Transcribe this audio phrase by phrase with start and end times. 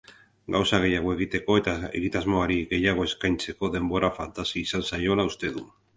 [0.53, 5.69] Gauza gehiago egiteko eta egitasmoari gehiago eskaintzeko denbora falta izan zaiola uste du.